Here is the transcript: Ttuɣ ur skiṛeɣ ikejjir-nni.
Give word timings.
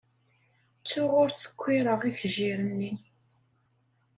Ttuɣ 0.79 1.11
ur 1.21 1.29
skiṛeɣ 1.43 1.99
ikejjir-nni. 2.09 2.93